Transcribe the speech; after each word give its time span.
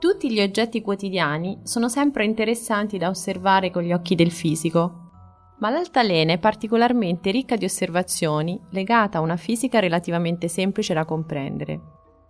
Tutti 0.00 0.32
gli 0.32 0.40
oggetti 0.40 0.80
quotidiani 0.80 1.60
sono 1.62 1.90
sempre 1.90 2.24
interessanti 2.24 2.96
da 2.96 3.10
osservare 3.10 3.70
con 3.70 3.82
gli 3.82 3.92
occhi 3.92 4.14
del 4.14 4.30
fisico, 4.30 5.10
ma 5.58 5.68
l'altalena 5.68 6.32
è 6.32 6.38
particolarmente 6.38 7.30
ricca 7.30 7.54
di 7.54 7.66
osservazioni 7.66 8.58
legata 8.70 9.18
a 9.18 9.20
una 9.20 9.36
fisica 9.36 9.78
relativamente 9.78 10.48
semplice 10.48 10.94
da 10.94 11.04
comprendere. 11.04 11.80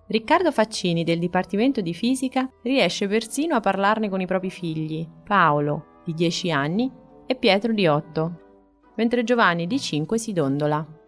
Riccardo 0.09 0.51
Faccini 0.51 1.05
del 1.05 1.20
Dipartimento 1.20 1.80
di 1.80 1.95
Fisica 1.95 2.51
riesce 2.65 3.06
persino 3.06 3.55
a 3.55 3.60
parlarne 3.60 4.09
con 4.09 4.21
i 4.21 4.27
propri 4.27 4.51
figli, 4.51 5.07
Paolo, 5.24 6.01
di 6.05 6.12
10 6.12 6.51
anni, 6.51 6.91
e 7.24 7.37
Pietro 7.37 7.73
di 7.73 7.87
8, 7.87 8.41
mentre 8.96 9.23
Giovanni 9.23 9.68
di 9.68 9.79
5 9.79 10.18
si 10.18 10.32
dondola. 10.32 10.99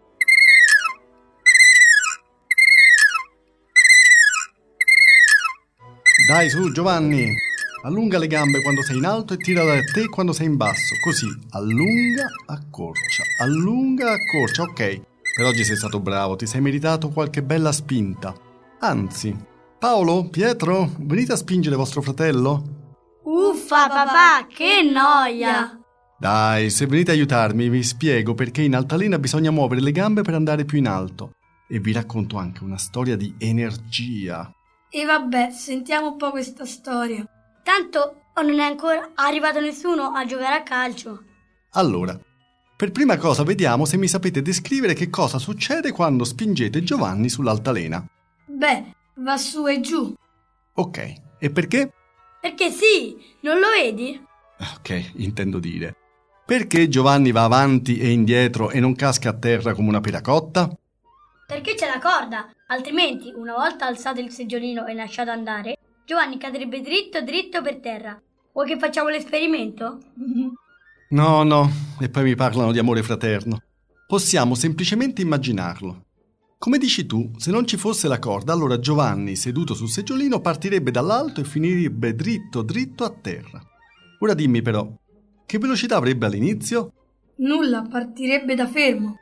Dai 6.33 6.49
su 6.49 6.71
Giovanni, 6.71 7.31
allunga 7.83 8.17
le 8.17 8.25
gambe 8.25 8.59
quando 8.63 8.81
sei 8.81 8.97
in 8.97 9.05
alto 9.05 9.35
e 9.35 9.37
tira 9.37 9.63
da 9.63 9.79
te 9.93 10.09
quando 10.09 10.33
sei 10.33 10.47
in 10.47 10.57
basso. 10.57 10.95
Così, 11.03 11.27
allunga, 11.51 12.25
accorcia, 12.47 13.21
allunga, 13.39 14.13
accorcia. 14.13 14.63
Ok, 14.63 15.01
per 15.35 15.45
oggi 15.45 15.63
sei 15.63 15.75
stato 15.75 15.99
bravo, 15.99 16.35
ti 16.35 16.47
sei 16.47 16.59
meritato 16.59 17.09
qualche 17.09 17.43
bella 17.43 17.71
spinta. 17.71 18.33
Anzi, 18.79 19.37
Paolo, 19.77 20.27
Pietro, 20.27 20.95
venite 21.01 21.33
a 21.33 21.35
spingere 21.35 21.75
vostro 21.75 22.01
fratello? 22.01 22.95
Uffa 23.25 23.87
papà, 23.87 24.47
che 24.47 24.81
noia! 24.91 25.79
Dai, 26.17 26.71
se 26.71 26.87
venite 26.87 27.11
a 27.11 27.13
aiutarmi 27.13 27.69
vi 27.69 27.83
spiego 27.83 28.33
perché 28.33 28.63
in 28.63 28.73
altalena 28.73 29.19
bisogna 29.19 29.51
muovere 29.51 29.81
le 29.81 29.91
gambe 29.91 30.23
per 30.23 30.33
andare 30.33 30.65
più 30.65 30.79
in 30.79 30.87
alto. 30.87 31.33
E 31.69 31.77
vi 31.77 31.91
racconto 31.91 32.37
anche 32.37 32.63
una 32.63 32.79
storia 32.79 33.15
di 33.15 33.35
energia. 33.37 34.51
E 34.95 35.05
vabbè, 35.05 35.49
sentiamo 35.49 36.11
un 36.11 36.17
po' 36.17 36.29
questa 36.29 36.65
storia. 36.65 37.27
Tanto 37.63 38.25
non 38.35 38.59
è 38.59 38.63
ancora 38.63 39.09
arrivato 39.15 39.59
nessuno 39.59 40.11
a 40.11 40.23
giocare 40.23 40.57
a 40.57 40.61
calcio. 40.61 41.23
Allora, 41.71 42.15
per 42.77 42.91
prima 42.91 43.17
cosa 43.17 43.41
vediamo 43.41 43.85
se 43.85 43.97
mi 43.97 44.07
sapete 44.07 44.43
descrivere 44.43 44.93
che 44.93 45.09
cosa 45.09 45.39
succede 45.39 45.91
quando 45.91 46.23
spingete 46.23 46.83
Giovanni 46.83 47.27
sull'altalena. 47.27 48.05
Beh, 48.45 48.93
va 49.15 49.35
su 49.35 49.67
e 49.67 49.79
giù. 49.79 50.13
Ok, 50.75 51.13
e 51.39 51.49
perché? 51.49 51.91
Perché 52.39 52.69
sì, 52.69 53.17
non 53.41 53.57
lo 53.57 53.69
vedi? 53.75 54.23
Ok, 54.77 55.13
intendo 55.15 55.57
dire. 55.57 55.95
Perché 56.45 56.87
Giovanni 56.87 57.31
va 57.31 57.45
avanti 57.45 57.97
e 57.97 58.11
indietro 58.11 58.69
e 58.69 58.79
non 58.79 58.93
casca 58.93 59.29
a 59.29 59.33
terra 59.33 59.73
come 59.73 59.87
una 59.87 60.01
peracotta? 60.01 60.69
Perché 61.53 61.75
c'è 61.75 61.85
la 61.85 61.99
corda, 61.99 62.49
altrimenti, 62.65 63.31
una 63.35 63.53
volta 63.53 63.85
alzato 63.85 64.19
il 64.19 64.31
seggiolino 64.31 64.87
e 64.87 64.95
lasciato 64.95 65.29
andare, 65.29 65.77
Giovanni 66.03 66.39
cadrebbe 66.39 66.81
dritto 66.81 67.21
dritto 67.21 67.61
per 67.61 67.75
terra. 67.77 68.19
Vuoi 68.51 68.65
che 68.65 68.79
facciamo 68.79 69.09
l'esperimento? 69.09 69.99
No, 71.13 71.43
no, 71.43 71.69
e 71.99 72.09
poi 72.09 72.23
mi 72.23 72.33
parlano 72.33 72.71
di 72.71 72.79
amore 72.79 73.03
fraterno. 73.03 73.61
Possiamo 74.07 74.55
semplicemente 74.55 75.21
immaginarlo. 75.21 76.05
Come 76.57 76.79
dici 76.79 77.05
tu, 77.05 77.29
se 77.37 77.51
non 77.51 77.67
ci 77.67 77.77
fosse 77.77 78.07
la 78.07 78.17
corda, 78.17 78.51
allora 78.51 78.79
Giovanni, 78.79 79.35
seduto 79.35 79.75
sul 79.75 79.89
seggiolino, 79.89 80.41
partirebbe 80.41 80.89
dall'alto 80.89 81.39
e 81.39 81.43
finirebbe 81.43 82.15
dritto 82.15 82.63
dritto 82.63 83.03
a 83.03 83.11
terra. 83.11 83.61
Ora 84.21 84.33
dimmi 84.33 84.63
però, 84.63 84.91
che 85.45 85.59
velocità 85.59 85.97
avrebbe 85.97 86.25
all'inizio? 86.25 86.91
Nulla, 87.35 87.83
partirebbe 87.87 88.55
da 88.55 88.67
fermo. 88.67 89.17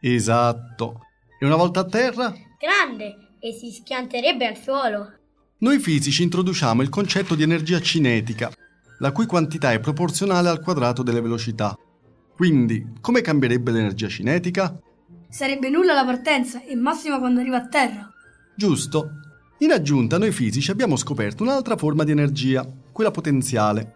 Esatto. 0.00 1.02
E 1.40 1.46
una 1.46 1.54
volta 1.54 1.80
a 1.80 1.84
terra? 1.84 2.34
Grande, 2.58 3.36
e 3.38 3.52
si 3.52 3.70
schianterebbe 3.70 4.44
al 4.44 4.56
suolo. 4.56 5.12
Noi 5.58 5.78
fisici 5.78 6.24
introduciamo 6.24 6.82
il 6.82 6.88
concetto 6.88 7.36
di 7.36 7.44
energia 7.44 7.80
cinetica, 7.80 8.50
la 8.98 9.12
cui 9.12 9.26
quantità 9.26 9.70
è 9.72 9.78
proporzionale 9.78 10.48
al 10.48 10.60
quadrato 10.60 11.04
delle 11.04 11.20
velocità. 11.20 11.76
Quindi, 12.34 12.94
come 13.00 13.20
cambierebbe 13.20 13.70
l'energia 13.70 14.08
cinetica? 14.08 14.80
Sarebbe 15.28 15.68
nulla 15.68 15.94
la 15.94 16.04
partenza 16.04 16.64
e 16.64 16.74
massima 16.74 17.18
quando 17.20 17.38
arriva 17.38 17.58
a 17.58 17.68
terra. 17.68 18.12
Giusto. 18.56 19.10
In 19.58 19.70
aggiunta, 19.70 20.18
noi 20.18 20.32
fisici 20.32 20.72
abbiamo 20.72 20.96
scoperto 20.96 21.44
un'altra 21.44 21.76
forma 21.76 22.02
di 22.02 22.10
energia, 22.10 22.68
quella 22.90 23.12
potenziale. 23.12 23.94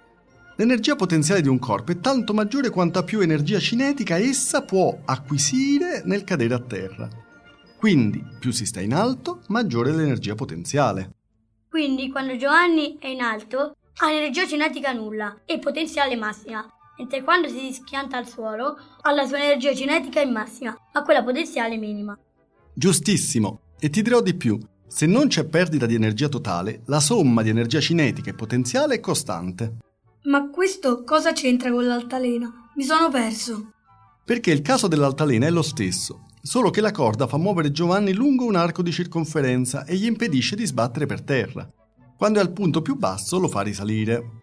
L'energia 0.56 0.94
potenziale 0.94 1.40
di 1.40 1.48
un 1.48 1.58
corpo 1.58 1.90
è 1.90 1.98
tanto 1.98 2.34
maggiore 2.34 2.70
quanta 2.70 3.02
più 3.02 3.20
energia 3.20 3.58
cinetica 3.58 4.18
essa 4.18 4.62
può 4.62 4.96
acquisire 5.04 6.02
nel 6.04 6.22
cadere 6.24 6.54
a 6.54 6.60
terra. 6.60 7.21
Quindi, 7.82 8.24
più 8.38 8.52
si 8.52 8.64
sta 8.64 8.80
in 8.80 8.94
alto, 8.94 9.42
maggiore 9.48 9.90
è 9.90 9.92
l'energia 9.92 10.36
potenziale. 10.36 11.14
Quindi, 11.68 12.12
quando 12.12 12.36
Giovanni 12.36 12.96
è 13.00 13.08
in 13.08 13.20
alto, 13.20 13.74
ha 13.96 14.12
energia 14.12 14.46
cinetica 14.46 14.92
nulla 14.92 15.40
e 15.44 15.58
potenziale 15.58 16.14
massima, 16.14 16.64
mentre 16.96 17.24
quando 17.24 17.48
si 17.48 17.72
schianta 17.72 18.18
al 18.18 18.28
suolo, 18.28 18.76
ha 19.00 19.10
la 19.10 19.26
sua 19.26 19.42
energia 19.42 19.74
cinetica 19.74 20.20
in 20.20 20.30
massima, 20.30 20.78
ma 20.92 21.02
quella 21.02 21.24
potenziale 21.24 21.76
minima. 21.76 22.16
Giustissimo. 22.72 23.62
E 23.80 23.90
ti 23.90 24.00
dirò 24.00 24.20
di 24.20 24.34
più. 24.34 24.60
Se 24.86 25.06
non 25.06 25.26
c'è 25.26 25.44
perdita 25.44 25.84
di 25.84 25.96
energia 25.96 26.28
totale, 26.28 26.82
la 26.86 27.00
somma 27.00 27.42
di 27.42 27.48
energia 27.48 27.80
cinetica 27.80 28.30
e 28.30 28.34
potenziale 28.34 28.94
è 28.94 29.00
costante. 29.00 29.78
Ma 30.26 30.50
questo 30.50 31.02
cosa 31.02 31.32
c'entra 31.32 31.72
con 31.72 31.84
l'altalena? 31.84 32.70
Mi 32.76 32.84
sono 32.84 33.10
perso. 33.10 33.72
Perché 34.24 34.52
il 34.52 34.62
caso 34.62 34.86
dell'altalena 34.86 35.48
è 35.48 35.50
lo 35.50 35.62
stesso, 35.62 36.26
solo 36.42 36.70
che 36.70 36.80
la 36.80 36.90
corda 36.90 37.28
fa 37.28 37.36
muovere 37.36 37.70
Giovanni 37.70 38.12
lungo 38.12 38.44
un 38.44 38.56
arco 38.56 38.82
di 38.82 38.90
circonferenza 38.90 39.84
e 39.84 39.94
gli 39.94 40.06
impedisce 40.06 40.56
di 40.56 40.66
sbattere 40.66 41.06
per 41.06 41.22
terra. 41.22 41.68
Quando 42.16 42.40
è 42.40 42.42
al 42.42 42.52
punto 42.52 42.82
più 42.82 42.96
basso 42.96 43.38
lo 43.38 43.48
fa 43.48 43.60
risalire. 43.62 44.40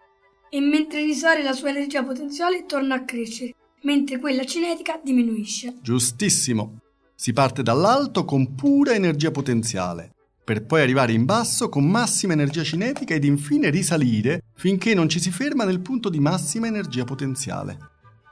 E 0.49 0.61
mentre 0.61 1.03
risale 1.03 1.43
la 1.43 1.53
sua 1.53 1.69
energia 1.69 2.03
potenziale 2.03 2.65
torna 2.65 2.95
a 2.95 3.05
crescere, 3.05 3.53
mentre 3.83 4.17
quella 4.17 4.45
cinetica 4.45 4.99
diminuisce. 5.03 5.75
Giustissimo. 5.81 6.79
Si 7.15 7.33
parte 7.33 7.61
dall'alto 7.61 8.23
con 8.23 8.55
pura 8.55 8.93
energia 8.93 9.29
potenziale, 9.29 10.13
per 10.43 10.65
poi 10.65 10.81
arrivare 10.81 11.11
in 11.11 11.25
basso 11.25 11.67
con 11.67 11.85
massima 11.85 12.33
energia 12.33 12.63
cinetica 12.63 13.13
ed 13.13 13.25
infine 13.25 13.69
risalire 13.69 14.45
finché 14.55 14.93
non 14.93 15.09
ci 15.09 15.19
si 15.19 15.29
ferma 15.29 15.65
nel 15.65 15.81
punto 15.81 16.09
di 16.09 16.19
massima 16.19 16.65
energia 16.65 17.03
potenziale. 17.03 17.77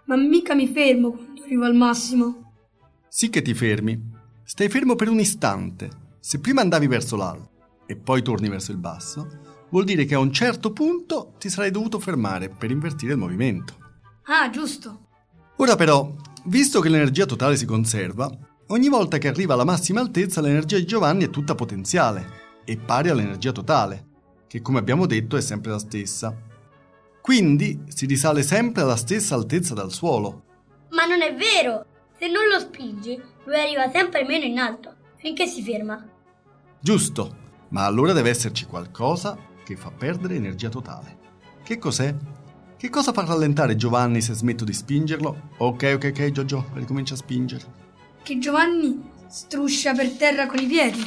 Ma 0.05 0.15
mica 0.15 0.55
mi 0.55 0.67
fermo 0.67 1.11
quando 1.11 1.43
arrivo 1.43 1.65
al 1.65 1.75
massimo. 1.75 2.46
Sì 3.17 3.31
che 3.31 3.41
ti 3.41 3.55
fermi. 3.55 3.99
Stai 4.43 4.69
fermo 4.69 4.93
per 4.93 5.09
un 5.09 5.19
istante. 5.19 5.89
Se 6.19 6.39
prima 6.39 6.61
andavi 6.61 6.85
verso 6.85 7.15
l'alto 7.15 7.49
e 7.87 7.95
poi 7.95 8.21
torni 8.21 8.47
verso 8.47 8.71
il 8.71 8.77
basso, 8.77 9.27
vuol 9.71 9.85
dire 9.85 10.05
che 10.05 10.13
a 10.13 10.19
un 10.19 10.31
certo 10.31 10.71
punto 10.71 11.33
ti 11.39 11.49
sarai 11.49 11.71
dovuto 11.71 11.99
fermare 11.99 12.49
per 12.49 12.69
invertire 12.69 13.13
il 13.13 13.17
movimento. 13.17 13.73
Ah, 14.25 14.51
giusto. 14.51 15.07
Ora 15.55 15.75
però, 15.75 16.13
visto 16.43 16.79
che 16.79 16.89
l'energia 16.89 17.25
totale 17.25 17.57
si 17.57 17.65
conserva, 17.65 18.29
ogni 18.67 18.87
volta 18.87 19.17
che 19.17 19.29
arriva 19.29 19.55
alla 19.55 19.65
massima 19.65 19.99
altezza 19.99 20.39
l'energia 20.39 20.77
di 20.77 20.85
Giovanni 20.85 21.23
è 21.23 21.31
tutta 21.31 21.55
potenziale 21.55 22.61
e 22.65 22.77
pari 22.77 23.09
all'energia 23.09 23.51
totale, 23.51 24.09
che 24.45 24.61
come 24.61 24.77
abbiamo 24.77 25.07
detto 25.07 25.37
è 25.37 25.41
sempre 25.41 25.71
la 25.71 25.79
stessa. 25.79 26.39
Quindi 27.19 27.81
si 27.87 28.05
risale 28.05 28.43
sempre 28.43 28.83
alla 28.83 28.95
stessa 28.95 29.33
altezza 29.33 29.73
dal 29.73 29.91
suolo. 29.91 30.43
Ma 30.91 31.05
non 31.05 31.23
è 31.23 31.33
vero! 31.33 31.95
Se 32.19 32.27
non 32.27 32.47
lo 32.47 32.59
spingi, 32.59 33.21
lui 33.45 33.59
arriva 33.59 33.91
sempre 33.91 34.25
meno 34.25 34.43
in 34.45 34.57
alto, 34.57 34.95
finché 35.17 35.45
si 35.45 35.61
ferma. 35.61 36.03
Giusto, 36.79 37.35
ma 37.69 37.85
allora 37.85 38.13
deve 38.13 38.29
esserci 38.29 38.65
qualcosa 38.65 39.37
che 39.63 39.75
fa 39.75 39.91
perdere 39.91 40.35
energia 40.35 40.69
totale. 40.69 41.17
Che 41.63 41.77
cos'è? 41.77 42.15
Che 42.77 42.89
cosa 42.89 43.11
fa 43.11 43.25
rallentare 43.25 43.75
Giovanni 43.75 44.21
se 44.21 44.33
smetto 44.33 44.63
di 44.63 44.73
spingerlo? 44.73 45.49
Ok, 45.57 45.93
ok, 45.95 46.11
ok, 46.15 46.31
Giorgio, 46.31 46.69
ricomincia 46.73 47.13
a 47.13 47.17
spingere. 47.17 47.65
Che 48.23 48.39
Giovanni 48.39 49.11
struscia 49.27 49.93
per 49.93 50.11
terra 50.11 50.47
con 50.47 50.59
i 50.59 50.67
piedi. 50.67 51.03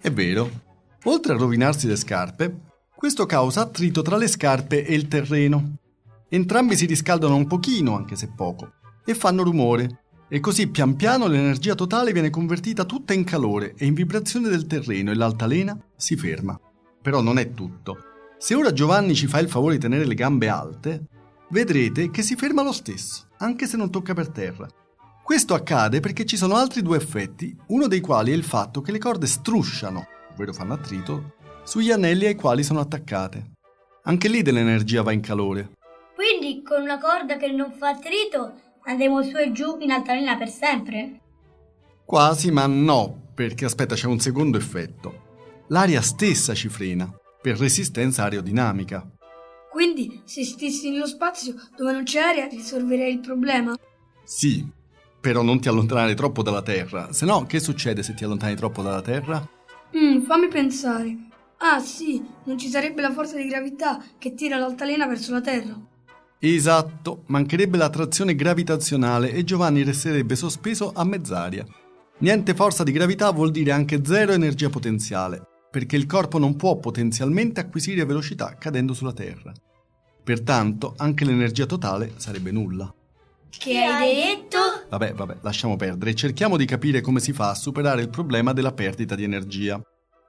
È 0.00 0.10
vero. 0.10 0.50
Oltre 1.04 1.32
a 1.32 1.36
rovinarsi 1.36 1.86
le 1.86 1.96
scarpe, 1.96 2.60
questo 2.94 3.24
causa 3.24 3.62
attrito 3.62 4.02
tra 4.02 4.16
le 4.16 4.28
scarpe 4.28 4.84
e 4.84 4.94
il 4.94 5.08
terreno. 5.08 5.76
Entrambi 6.28 6.76
si 6.76 6.86
riscaldano 6.86 7.34
un 7.34 7.46
pochino, 7.46 7.96
anche 7.96 8.16
se 8.16 8.28
poco, 8.28 8.72
e 9.04 9.14
fanno 9.14 9.42
rumore. 9.42 10.04
E 10.32 10.38
così 10.38 10.68
pian 10.68 10.94
piano 10.94 11.26
l'energia 11.26 11.74
totale 11.74 12.12
viene 12.12 12.30
convertita 12.30 12.84
tutta 12.84 13.12
in 13.12 13.24
calore 13.24 13.74
e 13.76 13.84
in 13.84 13.94
vibrazione 13.94 14.48
del 14.48 14.68
terreno 14.68 15.10
e 15.10 15.16
l'altalena 15.16 15.76
si 15.96 16.14
ferma. 16.14 16.56
Però 17.02 17.20
non 17.20 17.36
è 17.36 17.52
tutto. 17.52 17.98
Se 18.38 18.54
ora 18.54 18.72
Giovanni 18.72 19.16
ci 19.16 19.26
fa 19.26 19.40
il 19.40 19.48
favore 19.48 19.74
di 19.74 19.80
tenere 19.80 20.06
le 20.06 20.14
gambe 20.14 20.48
alte, 20.48 21.02
vedrete 21.48 22.12
che 22.12 22.22
si 22.22 22.36
ferma 22.36 22.62
lo 22.62 22.70
stesso, 22.70 23.26
anche 23.38 23.66
se 23.66 23.76
non 23.76 23.90
tocca 23.90 24.14
per 24.14 24.28
terra. 24.28 24.68
Questo 25.24 25.52
accade 25.54 25.98
perché 25.98 26.24
ci 26.24 26.36
sono 26.36 26.54
altri 26.54 26.82
due 26.82 26.98
effetti, 26.98 27.56
uno 27.66 27.88
dei 27.88 28.00
quali 28.00 28.30
è 28.30 28.34
il 28.34 28.44
fatto 28.44 28.82
che 28.82 28.92
le 28.92 28.98
corde 28.98 29.26
strusciano, 29.26 30.06
ovvero 30.30 30.52
fanno 30.52 30.74
attrito, 30.74 31.34
sugli 31.64 31.90
anelli 31.90 32.26
ai 32.26 32.36
quali 32.36 32.62
sono 32.62 32.78
attaccate. 32.78 33.54
Anche 34.04 34.28
lì 34.28 34.42
dell'energia 34.42 35.02
va 35.02 35.10
in 35.10 35.22
calore. 35.22 35.72
Quindi 36.14 36.62
con 36.62 36.82
una 36.82 36.98
corda 36.98 37.36
che 37.36 37.50
non 37.50 37.72
fa 37.72 37.88
attrito 37.88 38.68
andremo 38.90 39.22
su 39.22 39.36
e 39.36 39.52
giù 39.52 39.76
in 39.80 39.90
altalena 39.90 40.36
per 40.36 40.48
sempre? 40.48 41.20
Quasi, 42.04 42.50
ma 42.50 42.66
no, 42.66 43.30
perché 43.34 43.64
aspetta, 43.64 43.94
c'è 43.94 44.06
un 44.06 44.18
secondo 44.18 44.58
effetto. 44.58 45.28
L'aria 45.68 46.02
stessa 46.02 46.54
ci 46.54 46.68
frena, 46.68 47.12
per 47.40 47.56
resistenza 47.56 48.24
aerodinamica. 48.24 49.08
Quindi, 49.70 50.22
se 50.24 50.44
stessi 50.44 50.90
nello 50.90 51.06
spazio 51.06 51.54
dove 51.76 51.92
non 51.92 52.02
c'è 52.02 52.20
aria, 52.20 52.48
risolverei 52.48 53.12
il 53.12 53.20
problema? 53.20 53.74
Sì, 54.24 54.68
però 55.20 55.42
non 55.42 55.60
ti 55.60 55.68
allontanare 55.68 56.14
troppo 56.14 56.42
dalla 56.42 56.62
Terra. 56.62 57.12
Se 57.12 57.24
no, 57.24 57.46
che 57.46 57.60
succede 57.60 58.02
se 58.02 58.14
ti 58.14 58.24
allontani 58.24 58.56
troppo 58.56 58.82
dalla 58.82 59.02
Terra? 59.02 59.46
Mm, 59.96 60.22
fammi 60.22 60.48
pensare. 60.48 61.16
Ah, 61.58 61.78
sì, 61.78 62.24
non 62.44 62.58
ci 62.58 62.68
sarebbe 62.68 63.02
la 63.02 63.12
forza 63.12 63.36
di 63.36 63.46
gravità 63.46 64.02
che 64.18 64.34
tira 64.34 64.56
l'altalena 64.56 65.06
verso 65.06 65.32
la 65.32 65.40
Terra. 65.40 65.78
Esatto, 66.42 67.24
mancherebbe 67.26 67.76
l'attrazione 67.76 68.34
gravitazionale 68.34 69.30
e 69.30 69.44
Giovanni 69.44 69.84
resterebbe 69.84 70.34
sospeso 70.36 70.90
a 70.94 71.04
mezz'aria. 71.04 71.66
Niente 72.20 72.54
forza 72.54 72.82
di 72.82 72.92
gravità 72.92 73.30
vuol 73.30 73.50
dire 73.50 73.72
anche 73.72 74.02
zero 74.02 74.32
energia 74.32 74.70
potenziale, 74.70 75.42
perché 75.70 75.96
il 75.96 76.06
corpo 76.06 76.38
non 76.38 76.56
può 76.56 76.78
potenzialmente 76.78 77.60
acquisire 77.60 78.06
velocità 78.06 78.56
cadendo 78.58 78.94
sulla 78.94 79.12
Terra. 79.12 79.52
Pertanto 80.24 80.94
anche 80.96 81.26
l'energia 81.26 81.66
totale 81.66 82.14
sarebbe 82.16 82.50
nulla. 82.50 82.90
Che 83.50 83.78
hai 83.78 84.14
detto? 84.14 84.58
Vabbè, 84.88 85.12
vabbè, 85.12 85.36
lasciamo 85.42 85.76
perdere. 85.76 86.14
Cerchiamo 86.14 86.56
di 86.56 86.64
capire 86.64 87.02
come 87.02 87.20
si 87.20 87.34
fa 87.34 87.50
a 87.50 87.54
superare 87.54 88.00
il 88.00 88.08
problema 88.08 88.54
della 88.54 88.72
perdita 88.72 89.14
di 89.14 89.24
energia. 89.24 89.78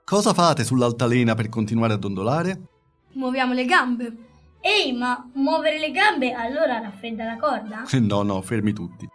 Cosa 0.03 0.33
fate 0.33 0.65
sull'altalena 0.65 1.35
per 1.35 1.47
continuare 1.47 1.93
a 1.93 1.97
dondolare? 1.97 2.61
Muoviamo 3.13 3.53
le 3.53 3.65
gambe. 3.65 4.15
Ehi, 4.61 4.93
ma 4.93 5.27
muovere 5.33 5.79
le 5.79 5.91
gambe 5.91 6.33
allora 6.33 6.79
raffredda 6.79 7.25
la 7.25 7.37
corda? 7.37 7.83
No, 7.99 8.21
no, 8.21 8.41
fermi 8.41 8.73
tutti. 8.73 9.07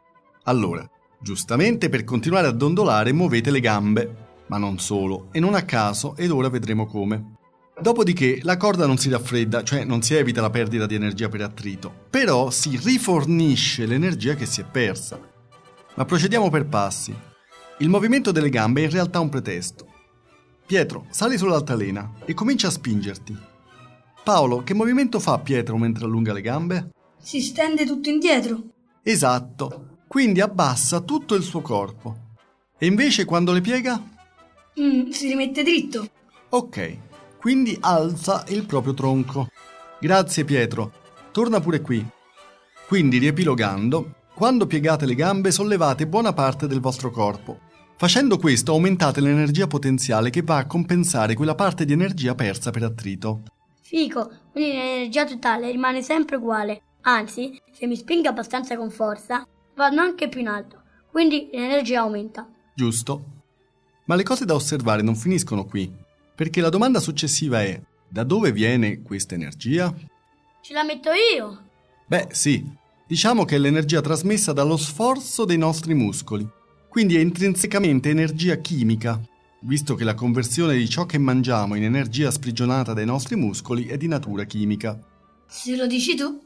Allora, 0.45 0.89
giustamente 1.21 1.89
per 1.89 2.05
continuare 2.05 2.49
a 2.49 2.53
dondolare 2.53 3.13
muovete 3.13 3.51
le 3.51 3.61
gambe, 3.61 4.15
ma 4.49 4.59
non 4.59 4.79
solo, 4.79 5.29
e 5.31 5.39
non 5.39 5.55
a 5.55 5.63
caso, 5.63 6.17
ed 6.17 6.31
ora 6.31 6.49
vedremo 6.49 6.87
come. 6.87 7.35
Dopodiché 7.81 8.41
la 8.43 8.57
corda 8.57 8.87
non 8.87 8.97
si 8.97 9.09
raffredda, 9.09 9.63
cioè 9.63 9.85
non 9.85 10.03
si 10.03 10.15
evita 10.15 10.41
la 10.41 10.51
perdita 10.51 10.87
di 10.87 10.95
energia 10.95 11.29
per 11.29 11.43
attrito, 11.43 11.93
però 12.11 12.51
si 12.51 12.81
rifornisce 12.83 13.87
l'energia 13.87 14.35
che 14.35 14.47
si 14.47 14.61
è 14.61 14.65
persa. 14.65 15.21
Ma 15.95 16.05
procediamo 16.05 16.51
per 16.51 16.67
passi. 16.67 17.15
Il 17.79 17.89
movimento 17.89 18.33
delle 18.33 18.49
gambe 18.49 18.81
è 18.81 18.85
in 18.85 18.91
realtà 18.91 19.21
un 19.21 19.29
pretesto. 19.29 19.87
Pietro, 20.67 21.07
sali 21.11 21.37
sull'altalena 21.39 22.15
e 22.25 22.35
comincia 22.35 22.69
a 22.69 22.71
spingerti. 22.71 23.55
Paolo, 24.27 24.65
che 24.65 24.75
movimento 24.75 25.21
fa 25.21 25.39
Pietro 25.39 25.77
mentre 25.79 26.05
allunga 26.05 26.33
le 26.33 26.41
gambe? 26.41 26.91
Si 27.17 27.41
stende 27.41 27.87
tutto 27.87 28.09
indietro. 28.09 28.61
Esatto, 29.05 30.01
quindi 30.09 30.41
abbassa 30.41 30.99
tutto 30.99 31.37
il 31.37 31.45
suo 31.45 31.61
corpo. 31.61 32.35
E 32.77 32.87
invece 32.87 33.25
quando 33.25 33.53
le 33.53 33.61
piega? 33.61 34.03
Mm, 34.81 35.11
si 35.11 35.29
rimette 35.29 35.63
dritto. 35.63 36.11
Ok, 36.49 36.97
quindi 37.39 37.79
alza 37.81 38.45
il 38.49 38.67
proprio 38.67 38.95
tronco. 38.95 39.47
Grazie 40.01 40.45
Pietro, 40.45 40.91
torna 41.31 41.61
pure 41.61 41.81
qui. 41.81 42.05
Quindi 42.89 43.19
riepilogando, 43.19 44.15
quando 44.35 44.67
piegate 44.67 45.07
le 45.07 45.15
gambe 45.15 45.53
sollevate 45.53 46.09
buona 46.09 46.33
parte 46.33 46.67
del 46.67 46.81
vostro 46.81 47.13
corpo. 47.13 47.61
Facendo 47.97 48.39
questo 48.39 48.73
aumentate 48.73 49.21
l'energia 49.21 49.69
potenziale 49.69 50.31
che 50.31 50.43
va 50.43 50.57
a 50.57 50.67
compensare 50.67 51.35
quella 51.35 51.55
parte 51.55 51.85
di 51.85 51.93
energia 51.93 52.35
persa 52.35 52.73
per 52.73 52.83
attrito. 52.83 53.43
Fico, 53.89 54.29
quindi 54.51 54.73
l'energia 54.73 55.25
totale 55.25 55.71
rimane 55.71 56.03
sempre 56.03 56.35
uguale. 56.37 56.83
Anzi, 57.03 57.57
se 57.71 57.87
mi 57.87 57.95
spingo 57.95 58.29
abbastanza 58.29 58.77
con 58.77 58.91
forza, 58.91 59.47
vado 59.77 60.01
anche 60.01 60.29
più 60.29 60.41
in 60.41 60.49
alto. 60.49 60.83
Quindi 61.09 61.49
l'energia 61.53 62.01
aumenta. 62.01 62.49
Giusto. 62.75 63.25
Ma 64.07 64.17
le 64.17 64.25
cose 64.25 64.45
da 64.45 64.55
osservare 64.55 65.03
non 65.03 65.15
finiscono 65.15 65.65
qui, 65.67 65.89
perché 66.35 66.61
la 66.61 66.69
domanda 66.69 66.99
successiva 66.99 67.63
è 67.63 67.81
da 68.09 68.25
dove 68.25 68.51
viene 68.51 69.03
questa 69.03 69.37
energia? 69.37 69.95
Ce 70.63 70.73
la 70.73 70.83
metto 70.83 71.11
io. 71.13 71.63
Beh, 72.07 72.27
sì. 72.33 72.65
Diciamo 73.07 73.45
che 73.45 73.55
è 73.55 73.59
l'energia 73.59 74.01
trasmessa 74.01 74.53
dallo 74.53 74.77
sforzo 74.77 75.45
dei 75.45 75.59
nostri 75.59 75.95
muscoli. 75.95 76.45
Quindi 76.89 77.15
è 77.15 77.21
intrinsecamente 77.21 78.11
energia 78.11 78.57
chimica, 78.57 79.21
visto 79.61 79.95
che 79.95 80.05
la 80.05 80.15
conversione 80.15 80.77
di 80.77 80.89
ciò 80.89 81.07
che 81.07 81.19
mangiamo 81.19 81.75
in 81.75 81.85
energia 81.85 82.31
sprigionata 82.31 82.93
dai 82.93 83.07
nostri 83.07 83.37
muscoli 83.37 83.87
è 83.87 83.97
di 83.97 84.09
natura 84.09 84.45
chimica. 84.45 84.99
Se 85.47 85.77
lo 85.77 85.87
dici 85.87 86.15
tu? 86.15 86.41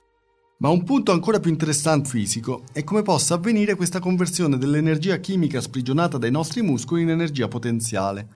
Ma 0.58 0.68
un 0.68 0.84
punto 0.84 1.12
ancora 1.12 1.40
più 1.40 1.50
interessante 1.50 2.08
fisico 2.08 2.64
è 2.72 2.84
come 2.84 3.02
possa 3.02 3.34
avvenire 3.34 3.74
questa 3.74 3.98
conversione 3.98 4.58
dell'energia 4.58 5.16
chimica 5.16 5.60
sprigionata 5.60 6.18
dai 6.18 6.30
nostri 6.30 6.60
muscoli 6.60 7.02
in 7.02 7.10
energia 7.10 7.48
potenziale. 7.48 8.28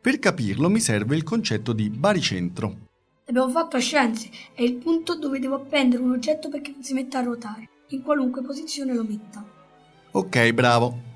Per 0.00 0.18
capirlo 0.18 0.68
mi 0.68 0.80
serve 0.80 1.16
il 1.16 1.22
concetto 1.22 1.72
di 1.72 1.88
baricentro. 1.88 2.88
Abbiamo 3.24 3.48
fatto 3.48 3.78
scienze, 3.78 4.28
è 4.52 4.62
il 4.62 4.74
punto 4.74 5.16
dove 5.16 5.38
devo 5.38 5.54
appendere 5.54 6.02
un 6.02 6.10
oggetto 6.10 6.48
perché 6.50 6.72
non 6.72 6.82
si 6.82 6.92
metta 6.92 7.20
a 7.20 7.22
ruotare, 7.22 7.68
in 7.88 8.02
qualunque 8.02 8.42
posizione 8.42 8.92
lo 8.92 9.04
metta. 9.04 9.42
Ok, 10.10 10.52
bravo. 10.52 11.10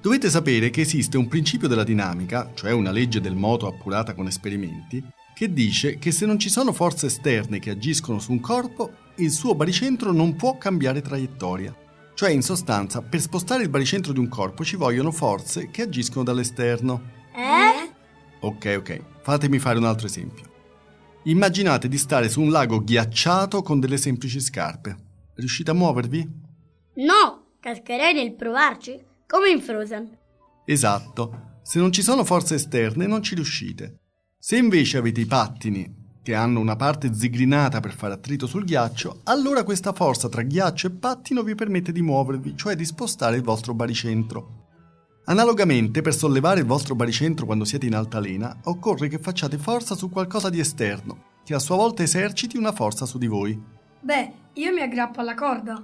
Dovete 0.00 0.30
sapere 0.30 0.70
che 0.70 0.80
esiste 0.80 1.18
un 1.18 1.28
principio 1.28 1.68
della 1.68 1.84
dinamica, 1.84 2.52
cioè 2.54 2.72
una 2.72 2.90
legge 2.90 3.20
del 3.20 3.34
moto 3.34 3.66
appurata 3.66 4.14
con 4.14 4.26
esperimenti, 4.26 5.04
che 5.34 5.52
dice 5.52 5.98
che 5.98 6.10
se 6.10 6.24
non 6.24 6.38
ci 6.38 6.48
sono 6.48 6.72
forze 6.72 7.06
esterne 7.06 7.58
che 7.58 7.68
agiscono 7.68 8.18
su 8.18 8.32
un 8.32 8.40
corpo, 8.40 8.92
il 9.16 9.30
suo 9.30 9.54
baricentro 9.54 10.10
non 10.10 10.36
può 10.36 10.56
cambiare 10.56 11.02
traiettoria. 11.02 11.76
Cioè, 12.14 12.30
in 12.30 12.40
sostanza, 12.40 13.02
per 13.02 13.20
spostare 13.20 13.62
il 13.62 13.68
baricentro 13.68 14.14
di 14.14 14.18
un 14.18 14.28
corpo 14.30 14.64
ci 14.64 14.76
vogliono 14.76 15.10
forze 15.10 15.70
che 15.70 15.82
agiscono 15.82 16.24
dall'esterno. 16.24 17.02
Eh? 17.34 17.92
Ok, 18.40 18.76
ok, 18.78 19.02
fatemi 19.20 19.58
fare 19.58 19.76
un 19.76 19.84
altro 19.84 20.06
esempio. 20.06 20.48
Immaginate 21.24 21.88
di 21.88 21.98
stare 21.98 22.30
su 22.30 22.40
un 22.40 22.50
lago 22.50 22.82
ghiacciato 22.82 23.60
con 23.60 23.80
delle 23.80 23.98
semplici 23.98 24.40
scarpe. 24.40 24.96
Riuscite 25.34 25.70
a 25.70 25.74
muovervi? 25.74 26.26
No, 26.94 27.52
cascherei 27.60 28.14
nel 28.14 28.34
provarci, 28.34 29.08
come 29.30 29.48
in 29.48 29.60
Frozen. 29.60 30.18
Esatto, 30.64 31.60
se 31.62 31.78
non 31.78 31.92
ci 31.92 32.02
sono 32.02 32.24
forze 32.24 32.56
esterne 32.56 33.06
non 33.06 33.22
ci 33.22 33.36
riuscite. 33.36 34.00
Se 34.36 34.56
invece 34.56 34.98
avete 34.98 35.20
i 35.20 35.26
pattini, 35.26 36.18
che 36.20 36.34
hanno 36.34 36.58
una 36.58 36.74
parte 36.74 37.14
zigrinata 37.14 37.78
per 37.78 37.94
fare 37.94 38.14
attrito 38.14 38.48
sul 38.48 38.64
ghiaccio, 38.64 39.20
allora 39.24 39.62
questa 39.62 39.92
forza 39.92 40.28
tra 40.28 40.42
ghiaccio 40.42 40.88
e 40.88 40.90
pattino 40.90 41.44
vi 41.44 41.54
permette 41.54 41.92
di 41.92 42.02
muovervi, 42.02 42.56
cioè 42.56 42.74
di 42.74 42.84
spostare 42.84 43.36
il 43.36 43.42
vostro 43.42 43.72
baricentro. 43.72 44.66
Analogamente, 45.26 46.02
per 46.02 46.14
sollevare 46.14 46.60
il 46.60 46.66
vostro 46.66 46.96
baricentro 46.96 47.46
quando 47.46 47.64
siete 47.64 47.86
in 47.86 47.94
altalena, 47.94 48.58
occorre 48.64 49.06
che 49.06 49.20
facciate 49.20 49.58
forza 49.58 49.94
su 49.94 50.10
qualcosa 50.10 50.50
di 50.50 50.58
esterno, 50.58 51.38
che 51.44 51.54
a 51.54 51.60
sua 51.60 51.76
volta 51.76 52.02
eserciti 52.02 52.56
una 52.56 52.72
forza 52.72 53.06
su 53.06 53.16
di 53.16 53.28
voi. 53.28 53.60
Beh, 54.00 54.32
io 54.54 54.72
mi 54.72 54.80
aggrappo 54.80 55.20
alla 55.20 55.34
corda. 55.34 55.80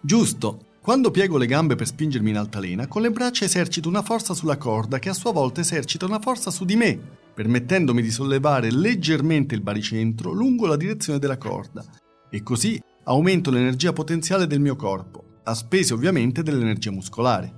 Giusto! 0.00 0.64
Quando 0.90 1.12
piego 1.12 1.38
le 1.38 1.46
gambe 1.46 1.76
per 1.76 1.86
spingermi 1.86 2.30
in 2.30 2.36
altalena, 2.36 2.88
con 2.88 3.02
le 3.02 3.12
braccia 3.12 3.44
esercito 3.44 3.88
una 3.88 4.02
forza 4.02 4.34
sulla 4.34 4.56
corda 4.56 4.98
che 4.98 5.08
a 5.08 5.12
sua 5.14 5.30
volta 5.30 5.60
esercita 5.60 6.04
una 6.04 6.18
forza 6.18 6.50
su 6.50 6.64
di 6.64 6.74
me, 6.74 6.98
permettendomi 7.32 8.02
di 8.02 8.10
sollevare 8.10 8.72
leggermente 8.72 9.54
il 9.54 9.60
baricentro 9.60 10.32
lungo 10.32 10.66
la 10.66 10.74
direzione 10.74 11.20
della 11.20 11.38
corda. 11.38 11.84
E 12.28 12.42
così 12.42 12.82
aumento 13.04 13.52
l'energia 13.52 13.92
potenziale 13.92 14.48
del 14.48 14.58
mio 14.58 14.74
corpo, 14.74 15.38
a 15.44 15.54
spese 15.54 15.94
ovviamente 15.94 16.42
dell'energia 16.42 16.90
muscolare. 16.90 17.54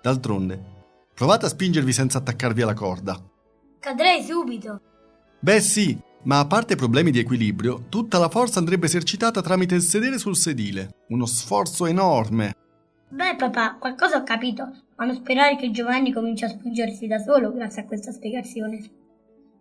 D'altronde, 0.00 0.64
provate 1.12 1.46
a 1.46 1.48
spingervi 1.48 1.92
senza 1.92 2.18
attaccarvi 2.18 2.62
alla 2.62 2.74
corda. 2.74 3.20
Cadrei 3.80 4.22
subito. 4.22 4.80
Beh 5.40 5.60
sì, 5.60 6.00
ma 6.24 6.38
a 6.38 6.46
parte 6.46 6.76
problemi 6.76 7.10
di 7.10 7.18
equilibrio, 7.18 7.84
tutta 7.88 8.18
la 8.18 8.28
forza 8.28 8.58
andrebbe 8.58 8.86
esercitata 8.86 9.40
tramite 9.40 9.74
il 9.74 9.82
sedere 9.82 10.18
sul 10.18 10.36
sedile. 10.36 11.04
Uno 11.08 11.26
sforzo 11.26 11.86
enorme. 11.86 12.54
Beh, 13.08 13.36
papà, 13.36 13.76
qualcosa 13.78 14.18
ho 14.18 14.22
capito, 14.22 14.68
ma 14.96 15.04
non 15.04 15.16
sperare 15.16 15.56
che 15.56 15.70
Giovanni 15.70 16.12
cominci 16.12 16.44
a 16.44 16.48
spingersi 16.48 17.06
da 17.06 17.18
solo 17.18 17.52
grazie 17.52 17.82
a 17.82 17.86
questa 17.86 18.12
spiegazione. 18.12 18.78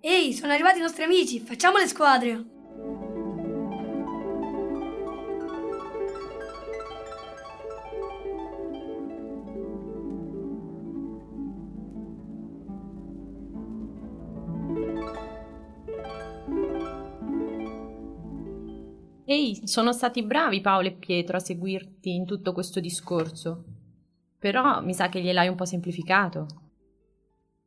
Ehi, 0.02 0.34
sono 0.34 0.54
arrivati 0.54 0.80
i 0.80 0.82
nostri 0.82 1.04
amici, 1.04 1.40
facciamo 1.40 1.78
le 1.78 1.88
squadre. 1.88 2.46
Ehi, 19.32 19.68
sono 19.68 19.94
stati 19.94 20.24
bravi 20.24 20.60
Paolo 20.60 20.88
e 20.88 20.92
Pietro 20.92 21.38
a 21.38 21.40
seguirti 21.40 22.16
in 22.16 22.26
tutto 22.26 22.52
questo 22.52 22.80
discorso. 22.80 23.64
Però 24.40 24.82
mi 24.82 24.96
sa 24.96 25.08
che 25.08 25.22
gliel'hai 25.22 25.48
un 25.48 25.56
po' 25.56 25.66
semplificato. 25.66 26.48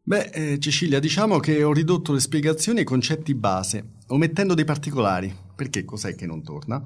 Beh, 0.02 0.30
eh, 0.32 0.58
Cecilia, 0.58 0.98
diciamo 0.98 1.38
che 1.38 1.62
ho 1.62 1.72
ridotto 1.72 2.12
le 2.12 2.18
spiegazioni 2.18 2.80
ai 2.80 2.84
concetti 2.84 3.32
base, 3.36 3.98
omettendo 4.08 4.54
dei 4.54 4.64
particolari. 4.64 5.32
Perché 5.54 5.84
cos'è 5.84 6.16
che 6.16 6.26
non 6.26 6.42
torna? 6.42 6.84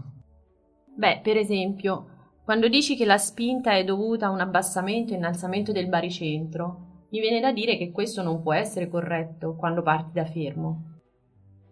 Beh, 0.95 1.21
per 1.23 1.39
esempio, 1.39 2.35
quando 2.45 2.69
dici 2.69 2.97
che 2.97 3.07
la 3.07 3.17
spinta 3.17 3.75
è 3.75 3.83
dovuta 3.83 4.27
a 4.27 4.31
un 4.31 4.41
abbassamento 4.41 5.15
e 5.15 5.17
innalzamento 5.17 5.73
del 5.73 5.89
baricentro, 5.89 7.07
mi 7.13 7.21
viene 7.21 7.41
da 7.41 7.51
dire 7.51 7.79
che 7.79 7.93
questo 7.93 8.23
non 8.23 8.43
può 8.43 8.53
essere 8.53 8.91
corretto 8.91 9.55
quando 9.55 9.81
parti 9.81 10.13
da 10.13 10.27
fermo. 10.27 10.96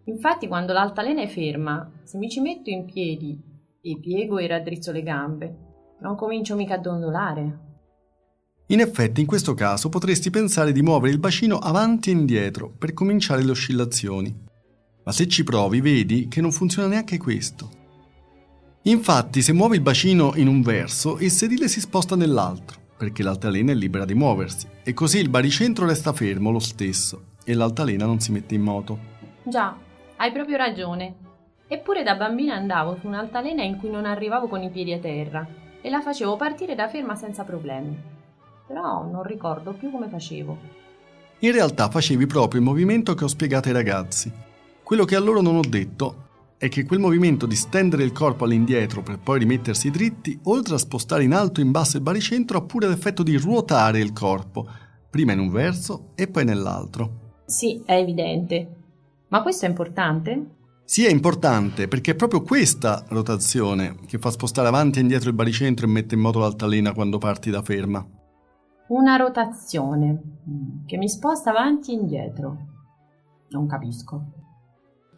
Infatti, 0.05 0.47
quando 0.47 0.71
l'altalena 0.71 1.21
è 1.21 1.27
ferma, 1.27 1.91
se 2.03 2.17
mi 2.17 2.29
ci 2.29 2.39
metto 2.39 2.69
in 2.69 2.85
piedi 2.85 3.41
e 3.81 3.99
piego 3.99 4.37
e 4.37 4.47
raddrizzo 4.47 4.91
le 4.91 5.01
gambe, 5.01 5.57
non 6.01 6.15
comincio 6.15 6.55
mica 6.55 6.75
a 6.75 6.79
dondolare. 6.79 7.59
In 8.67 8.79
effetti, 8.79 9.21
in 9.21 9.27
questo 9.27 9.53
caso 9.53 9.89
potresti 9.89 10.29
pensare 10.29 10.71
di 10.71 10.81
muovere 10.81 11.13
il 11.13 11.19
bacino 11.19 11.57
avanti 11.57 12.09
e 12.09 12.13
indietro 12.13 12.69
per 12.69 12.93
cominciare 12.93 13.43
le 13.43 13.51
oscillazioni. 13.51 14.43
Ma 15.03 15.11
se 15.11 15.27
ci 15.27 15.43
provi, 15.43 15.81
vedi 15.81 16.27
che 16.27 16.41
non 16.41 16.51
funziona 16.51 16.87
neanche 16.87 17.17
questo. 17.17 17.83
Infatti, 18.83 19.41
se 19.41 19.53
muovi 19.53 19.75
il 19.77 19.81
bacino 19.81 20.33
in 20.35 20.47
un 20.47 20.61
verso, 20.61 21.17
il 21.19 21.31
sedile 21.31 21.67
si 21.67 21.79
sposta 21.79 22.15
nell'altro, 22.15 22.79
perché 22.97 23.23
l'altalena 23.23 23.71
è 23.71 23.75
libera 23.75 24.05
di 24.05 24.13
muoversi, 24.13 24.67
e 24.83 24.93
così 24.93 25.17
il 25.19 25.29
baricentro 25.29 25.87
resta 25.87 26.13
fermo 26.13 26.51
lo 26.51 26.59
stesso 26.59 27.33
e 27.43 27.53
l'altalena 27.55 28.05
non 28.05 28.19
si 28.19 28.31
mette 28.31 28.55
in 28.55 28.61
moto. 28.61 29.13
Già, 29.43 29.77
hai 30.17 30.31
proprio 30.31 30.57
ragione. 30.57 31.15
Eppure 31.67 32.03
da 32.03 32.15
bambina 32.15 32.55
andavo 32.55 32.97
su 32.99 33.07
un'altalena 33.07 33.63
in 33.63 33.77
cui 33.77 33.89
non 33.89 34.05
arrivavo 34.05 34.47
con 34.47 34.61
i 34.61 34.69
piedi 34.69 34.93
a 34.93 34.99
terra 34.99 35.47
e 35.81 35.89
la 35.89 36.01
facevo 36.01 36.35
partire 36.35 36.75
da 36.75 36.87
ferma 36.87 37.15
senza 37.15 37.43
problemi. 37.43 37.95
Però 38.67 39.03
non 39.03 39.23
ricordo 39.23 39.73
più 39.73 39.91
come 39.91 40.07
facevo. 40.07 40.57
In 41.39 41.51
realtà 41.51 41.89
facevi 41.89 42.25
proprio 42.25 42.59
il 42.59 42.65
movimento 42.65 43.13
che 43.13 43.23
ho 43.23 43.27
spiegato 43.27 43.67
ai 43.67 43.73
ragazzi. 43.73 44.31
Quello 44.83 45.05
che 45.05 45.15
a 45.15 45.19
loro 45.19 45.41
non 45.41 45.55
ho 45.55 45.63
detto 45.67 46.23
è 46.57 46.69
che 46.69 46.85
quel 46.85 46.99
movimento 46.99 47.45
di 47.45 47.55
stendere 47.55 48.03
il 48.03 48.13
corpo 48.13 48.45
all'indietro 48.45 49.01
per 49.01 49.19
poi 49.19 49.39
rimettersi 49.39 49.91
dritti, 49.91 50.39
oltre 50.43 50.75
a 50.75 50.79
spostare 50.79 51.23
in 51.23 51.33
alto 51.33 51.59
e 51.59 51.63
in 51.63 51.71
basso 51.71 51.97
il 51.97 52.03
baricentro, 52.03 52.59
ha 52.59 52.61
pure 52.61 52.87
l'effetto 52.87 53.23
di 53.23 53.35
ruotare 53.35 53.99
il 53.99 54.13
corpo, 54.13 54.67
prima 55.09 55.33
in 55.33 55.39
un 55.39 55.49
verso 55.49 56.11
e 56.15 56.27
poi 56.27 56.45
nell'altro. 56.45 57.33
Sì, 57.45 57.81
è 57.85 57.95
evidente. 57.95 58.84
Ma 59.29 59.41
questo 59.41 59.65
è 59.65 59.69
importante? 59.69 60.55
Sì, 60.83 61.03
è 61.03 61.09
importante 61.09 61.87
perché 61.87 62.11
è 62.11 62.15
proprio 62.15 62.43
questa 62.43 63.03
rotazione 63.09 63.95
che 64.05 64.19
fa 64.19 64.29
spostare 64.29 64.67
avanti 64.67 64.99
e 64.99 65.01
indietro 65.01 65.29
il 65.29 65.35
baricentro 65.35 65.87
e 65.87 65.89
mette 65.89 66.13
in 66.13 66.21
moto 66.21 66.39
l'altalena 66.39 66.93
quando 66.93 67.17
parti 67.17 67.49
da 67.49 67.63
ferma. 67.63 68.05
Una 68.89 69.15
rotazione 69.15 70.21
mm, 70.47 70.85
che 70.85 70.97
mi 70.97 71.09
sposta 71.09 71.49
avanti 71.49 71.91
e 71.91 71.95
indietro. 71.95 72.57
Non 73.49 73.65
capisco. 73.65 74.43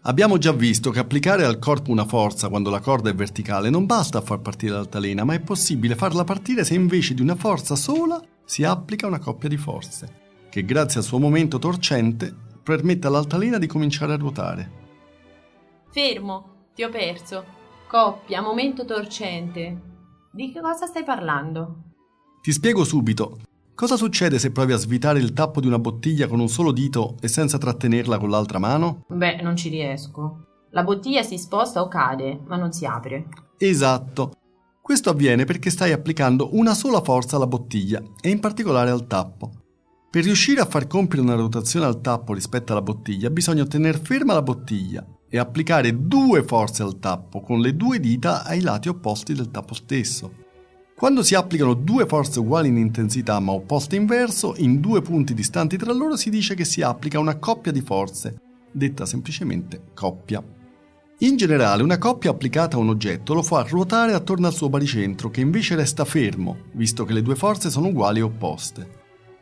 Abbiamo 0.04 0.38
già 0.38 0.54
visto 0.54 0.90
che 0.90 1.00
applicare 1.00 1.44
al 1.44 1.60
corpo 1.60 1.92
una 1.92 2.06
forza 2.06 2.48
quando 2.48 2.70
la 2.70 2.80
corda 2.80 3.10
è 3.10 3.14
verticale 3.14 3.70
non 3.70 3.86
basta 3.86 4.20
a 4.20 4.22
far 4.22 4.40
partire 4.40 4.72
l'altalena, 4.72 5.26
ma 5.26 5.34
è 5.34 5.42
possibile 5.42 5.96
farla 5.96 6.24
partire 6.24 6.64
se 6.64 6.76
invece 6.76 7.14
di 7.14 7.22
una 7.22 7.36
forza 7.36 7.76
sola 7.76 8.22
si 8.46 8.64
applica 8.64 9.06
una 9.06 9.20
coppia 9.20 9.50
di 9.50 9.58
forze, 9.58 10.08
che 10.50 10.64
grazie 10.64 11.02
al 11.02 11.06
suo 11.06 11.20
momento 11.20 11.60
torcente 11.60 12.46
permette 12.68 13.08
all'altalena 13.08 13.58
di 13.58 13.68
cominciare 13.68 14.14
a 14.14 14.18
ruotare. 14.18 14.72
Fermo, 15.90 16.68
ti 16.76 16.84
ho 16.84 16.90
perso. 16.90 17.46
Coppia, 17.88 18.42
momento 18.42 18.84
torcente. 18.84 19.82
Di 20.32 20.52
che 20.52 20.60
cosa 20.60 20.86
stai 20.86 21.06
parlando? 21.06 21.84
Ti 22.42 22.52
spiego 22.52 22.84
subito. 22.84 23.40
Cosa 23.74 23.96
succede 23.96 24.38
se 24.38 24.52
provi 24.52 24.74
a 24.74 24.78
svitare 24.78 25.20
il 25.20 25.32
tappo 25.32 25.62
di 25.62 25.68
una 25.68 25.80
bottiglia 25.80 26.28
con 26.28 26.42
un 26.42 26.50
solo 26.50 26.74
dito 26.74 27.16
e 27.22 27.30
senza 27.30 27.58
trattenerla 27.58 28.18
con 28.18 28.30
l'altra 28.30 28.60
mano? 28.60 29.06
Beh, 29.08 29.42
non 29.42 29.56
ci 29.56 29.70
riesco. 29.70 30.46
La 30.72 30.84
bottiglia 30.84 31.24
si 31.24 31.38
sposta 31.38 31.82
o 31.82 31.88
cade, 31.88 32.42
ma 32.48 32.58
non 32.58 32.74
si 32.74 32.86
apre. 32.86 33.28
Esatto. 33.58 34.34
Questo 34.82 35.10
avviene 35.10 35.46
perché 35.46 35.70
stai 35.70 35.94
applicando 35.94 36.50
una 36.56 36.74
sola 36.74 37.02
forza 37.02 37.38
alla 37.38 37.48
bottiglia 37.48 38.02
e 38.20 38.30
in 38.30 38.40
particolare 38.40 38.90
al 38.90 39.08
tappo. 39.08 39.67
Per 40.10 40.24
riuscire 40.24 40.62
a 40.62 40.66
far 40.66 40.88
compiere 40.88 41.22
una 41.22 41.36
rotazione 41.36 41.86
al 41.86 42.00
tappo 42.00 42.34
rispetto 42.34 42.72
alla 42.72 42.82
bottiglia 42.82 43.30
bisogna 43.30 43.66
tenere 43.66 44.00
ferma 44.00 44.34
la 44.34 44.42
bottiglia 44.42 45.06
e 45.30 45.38
applicare 45.38 46.08
due 46.08 46.44
forze 46.44 46.82
al 46.82 46.98
tappo 46.98 47.42
con 47.42 47.60
le 47.60 47.76
due 47.76 48.00
dita 48.00 48.46
ai 48.46 48.62
lati 48.62 48.88
opposti 48.88 49.34
del 49.34 49.52
tappo 49.52 49.74
stesso. 49.74 50.46
Quando 50.96 51.24
si 51.24 51.36
applicano 51.36 51.74
due 51.74 52.06
forze 52.06 52.40
uguali 52.40 52.70
in 52.70 52.78
intensità 52.78 53.40
ma 53.42 53.52
opposte 53.52 53.98
in 53.98 54.06
verso, 54.06 54.56
in 54.58 54.80
due 54.80 55.02
punti 55.02 55.34
distanti 55.34 55.76
tra 55.78 55.92
loro 55.92 56.16
si 56.16 56.30
dice 56.30 56.56
che 56.56 56.64
si 56.64 56.82
applica 56.82 57.20
una 57.20 57.38
coppia 57.38 57.74
di 57.74 57.82
forze, 57.82 58.40
detta 58.72 59.06
semplicemente 59.06 59.92
coppia. 59.94 60.42
In 61.20 61.36
generale, 61.36 61.84
una 61.84 61.98
coppia 61.98 62.30
applicata 62.30 62.78
a 62.78 62.80
un 62.80 62.90
oggetto 62.90 63.34
lo 63.34 63.42
fa 63.42 63.64
ruotare 63.64 64.14
attorno 64.14 64.48
al 64.48 64.54
suo 64.54 64.70
baricentro, 64.70 65.30
che 65.30 65.42
invece 65.42 65.76
resta 65.76 66.06
fermo, 66.06 66.58
visto 66.74 67.06
che 67.06 67.14
le 67.14 67.24
due 67.24 67.36
forze 67.36 67.70
sono 67.70 67.88
uguali 67.88 68.20
e 68.20 68.24
opposte. 68.24 68.97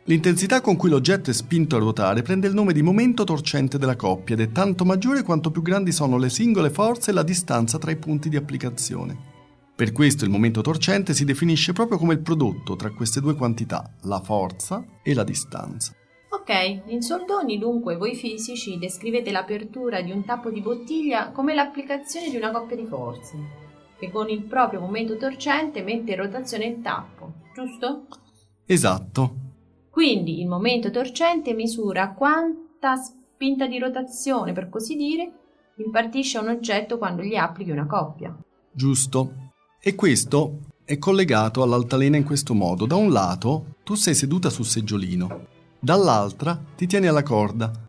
L'intensità 0.08 0.60
con 0.60 0.76
cui 0.76 0.88
l'oggetto 0.88 1.30
è 1.30 1.32
spinto 1.32 1.74
a 1.74 1.80
ruotare 1.80 2.22
prende 2.22 2.46
il 2.46 2.54
nome 2.54 2.72
di 2.72 2.80
momento 2.80 3.24
torcente 3.24 3.76
della 3.76 3.96
coppia 3.96 4.36
ed 4.36 4.40
è 4.40 4.52
tanto 4.52 4.84
maggiore 4.84 5.24
quanto 5.24 5.50
più 5.50 5.62
grandi 5.62 5.90
sono 5.90 6.16
le 6.16 6.30
singole 6.30 6.70
forze 6.70 7.10
e 7.10 7.14
la 7.14 7.24
distanza 7.24 7.76
tra 7.76 7.90
i 7.90 7.96
punti 7.96 8.28
di 8.28 8.36
applicazione. 8.36 9.34
Per 9.74 9.90
questo 9.90 10.24
il 10.24 10.30
momento 10.30 10.60
torcente 10.60 11.12
si 11.12 11.24
definisce 11.24 11.72
proprio 11.72 11.98
come 11.98 12.14
il 12.14 12.20
prodotto 12.20 12.76
tra 12.76 12.92
queste 12.92 13.20
due 13.20 13.34
quantità, 13.34 13.90
la 14.02 14.20
forza 14.20 14.84
e 15.02 15.12
la 15.12 15.24
distanza. 15.24 15.92
Ok, 16.30 16.82
in 16.86 17.02
soldoni 17.02 17.58
dunque 17.58 17.96
voi 17.96 18.14
fisici 18.14 18.78
descrivete 18.78 19.32
l'apertura 19.32 20.02
di 20.02 20.12
un 20.12 20.24
tappo 20.24 20.50
di 20.50 20.60
bottiglia 20.60 21.32
come 21.32 21.52
l'applicazione 21.52 22.30
di 22.30 22.36
una 22.36 22.52
coppia 22.52 22.76
di 22.76 22.86
forze, 22.86 23.36
che 23.98 24.12
con 24.12 24.28
il 24.28 24.44
proprio 24.44 24.78
momento 24.78 25.16
torcente 25.16 25.82
mette 25.82 26.12
in 26.12 26.18
rotazione 26.18 26.66
il 26.66 26.80
tappo, 26.80 27.32
giusto? 27.52 28.06
Esatto. 28.66 29.45
Quindi 29.96 30.40
il 30.42 30.46
momento 30.46 30.90
torcente 30.90 31.54
misura 31.54 32.12
quanta 32.12 32.96
spinta 32.96 33.66
di 33.66 33.78
rotazione, 33.78 34.52
per 34.52 34.68
così 34.68 34.94
dire, 34.94 35.32
impartisce 35.76 36.36
a 36.36 36.42
un 36.42 36.48
oggetto 36.48 36.98
quando 36.98 37.22
gli 37.22 37.34
applichi 37.34 37.70
una 37.70 37.86
coppia. 37.86 38.36
Giusto. 38.70 39.52
E 39.80 39.94
questo 39.94 40.58
è 40.84 40.98
collegato 40.98 41.62
all'altalena 41.62 42.18
in 42.18 42.24
questo 42.24 42.52
modo. 42.52 42.84
Da 42.84 42.94
un 42.94 43.10
lato 43.10 43.76
tu 43.84 43.94
sei 43.94 44.14
seduta 44.14 44.50
sul 44.50 44.66
seggiolino, 44.66 45.46
dall'altra 45.80 46.62
ti 46.76 46.86
tieni 46.86 47.06
alla 47.06 47.22
corda. 47.22 47.85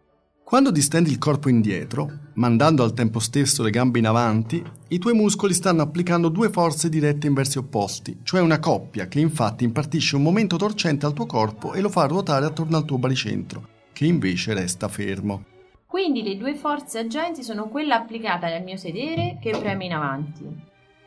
Quando 0.47 0.71
distendi 0.71 1.09
il 1.09 1.17
corpo 1.17 1.49
indietro, 1.49 2.09
mandando 2.35 2.81
al 2.81 2.93
tempo 2.93 3.19
stesso 3.19 3.63
le 3.63 3.69
gambe 3.69 3.99
in 3.99 4.07
avanti, 4.07 4.63
i 4.87 4.97
tuoi 4.97 5.13
muscoli 5.13 5.53
stanno 5.53 5.81
applicando 5.81 6.29
due 6.29 6.49
forze 6.49 6.87
dirette 6.87 7.27
in 7.27 7.33
versi 7.33 7.57
opposti, 7.57 8.19
cioè 8.23 8.39
una 8.39 8.57
coppia 8.57 9.09
che 9.09 9.19
infatti 9.19 9.65
impartisce 9.65 10.15
un 10.15 10.21
momento 10.21 10.55
torcente 10.55 11.05
al 11.05 11.11
tuo 11.11 11.25
corpo 11.25 11.73
e 11.73 11.81
lo 11.81 11.89
fa 11.89 12.05
ruotare 12.05 12.45
attorno 12.45 12.77
al 12.77 12.85
tuo 12.85 12.97
baricentro, 12.97 13.67
che 13.91 14.05
invece 14.05 14.53
resta 14.53 14.87
fermo. 14.87 15.43
Quindi 15.85 16.23
le 16.23 16.37
due 16.37 16.55
forze 16.55 16.99
agenti 16.99 17.43
sono 17.43 17.67
quella 17.67 17.97
applicata 17.97 18.47
dal 18.47 18.63
mio 18.63 18.77
sedere 18.77 19.39
che 19.41 19.49
preme 19.49 19.83
in 19.83 19.91
avanti 19.91 20.45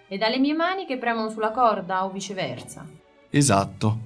e 0.07 0.19
dalle 0.19 0.39
mie 0.39 0.53
mani 0.53 0.85
che 0.85 0.99
premono 0.99 1.31
sulla 1.31 1.51
corda 1.51 2.05
o 2.05 2.11
viceversa. 2.11 2.87
Esatto. 3.31 4.01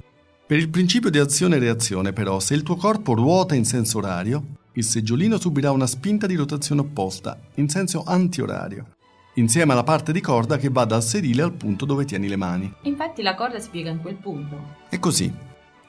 Per 0.46 0.56
il 0.56 0.68
principio 0.68 1.10
di 1.10 1.18
azione 1.18 1.56
e 1.56 1.58
reazione, 1.58 2.12
però, 2.12 2.38
se 2.38 2.54
il 2.54 2.62
tuo 2.62 2.76
corpo 2.76 3.14
ruota 3.14 3.56
in 3.56 3.64
senso 3.64 3.98
orario, 3.98 4.62
il 4.76 4.84
seggiolino 4.84 5.38
subirà 5.38 5.70
una 5.70 5.86
spinta 5.86 6.26
di 6.26 6.34
rotazione 6.34 6.80
opposta, 6.80 7.38
in 7.54 7.68
senso 7.68 8.02
antiorario, 8.04 8.96
insieme 9.34 9.72
alla 9.72 9.84
parte 9.84 10.12
di 10.12 10.20
corda 10.20 10.56
che 10.56 10.68
va 10.68 10.84
dal 10.84 11.02
sedile 11.02 11.42
al 11.42 11.52
punto 11.52 11.84
dove 11.84 12.04
tieni 12.04 12.28
le 12.28 12.36
mani. 12.36 12.72
Infatti 12.82 13.22
la 13.22 13.34
corda 13.34 13.60
si 13.60 13.70
piega 13.70 13.90
in 13.90 14.00
quel 14.00 14.16
punto. 14.16 14.76
È 14.88 14.98
così. 14.98 15.32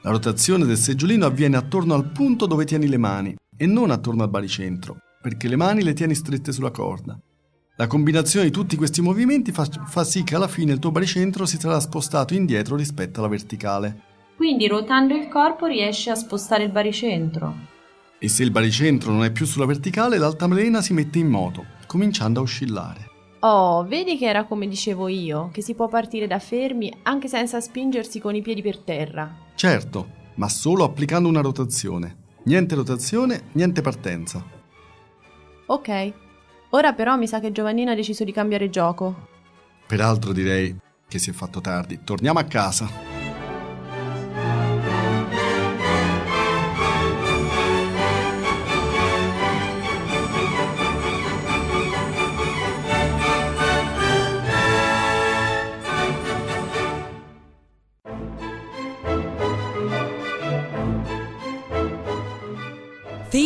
La 0.02 0.10
rotazione 0.10 0.64
del 0.66 0.76
seggiolino 0.76 1.26
avviene 1.26 1.56
attorno 1.56 1.94
al 1.94 2.12
punto 2.12 2.46
dove 2.46 2.64
tieni 2.64 2.86
le 2.86 2.96
mani 2.96 3.34
e 3.56 3.66
non 3.66 3.90
attorno 3.90 4.22
al 4.22 4.30
baricentro, 4.30 4.98
perché 5.20 5.48
le 5.48 5.56
mani 5.56 5.82
le 5.82 5.94
tieni 5.94 6.14
strette 6.14 6.52
sulla 6.52 6.70
corda. 6.70 7.18
La 7.78 7.88
combinazione 7.88 8.46
di 8.46 8.52
tutti 8.52 8.76
questi 8.76 9.02
movimenti 9.02 9.50
fa, 9.50 9.64
fa, 9.64 10.04
sì 10.04 10.22
che 10.22 10.36
alla 10.36 10.48
fine 10.48 10.72
il 10.72 10.78
tuo 10.78 10.92
baricentro 10.92 11.44
si 11.44 11.58
sarà 11.58 11.80
spostato 11.80 12.34
indietro 12.34 12.76
rispetto 12.76 13.18
alla 13.18 13.28
verticale. 13.28 14.00
Quindi 14.36 14.68
ruotando 14.68 15.14
il 15.14 15.28
corpo 15.28 15.66
riesci 15.66 16.08
a 16.08 16.14
spostare 16.14 16.64
il 16.64 16.70
baricentro. 16.70 17.74
E 18.18 18.28
se 18.28 18.42
il 18.42 18.50
baricentro 18.50 19.12
non 19.12 19.24
è 19.24 19.30
più 19.30 19.46
sulla 19.46 19.66
verticale, 19.66 20.18
l'altalena 20.18 20.80
si 20.80 20.92
mette 20.92 21.18
in 21.18 21.28
moto, 21.28 21.64
cominciando 21.86 22.40
a 22.40 22.42
oscillare. 22.42 23.10
Oh, 23.40 23.84
vedi 23.84 24.16
che 24.16 24.26
era 24.26 24.44
come 24.44 24.66
dicevo 24.66 25.08
io, 25.08 25.50
che 25.52 25.62
si 25.62 25.74
può 25.74 25.88
partire 25.88 26.26
da 26.26 26.38
fermi 26.38 26.92
anche 27.02 27.28
senza 27.28 27.60
spingersi 27.60 28.18
con 28.18 28.34
i 28.34 28.42
piedi 28.42 28.62
per 28.62 28.78
terra. 28.78 29.34
Certo, 29.54 30.08
ma 30.34 30.48
solo 30.48 30.84
applicando 30.84 31.28
una 31.28 31.40
rotazione. 31.42 32.24
Niente 32.44 32.74
rotazione, 32.74 33.48
niente 33.52 33.82
partenza. 33.82 34.44
Ok, 35.66 36.12
Ora 36.76 36.92
però 36.92 37.16
mi 37.16 37.26
sa 37.26 37.40
che 37.40 37.52
Giovannino 37.52 37.92
ha 37.92 37.94
deciso 37.94 38.24
di 38.24 38.32
cambiare 38.32 38.68
gioco. 38.68 39.28
Peraltro 39.86 40.32
direi 40.32 40.76
che 41.08 41.18
si 41.18 41.30
è 41.30 41.32
fatto 41.32 41.60
tardi. 41.60 42.00
Torniamo 42.02 42.38
a 42.38 42.44
casa. 42.44 43.15
The 63.36 63.45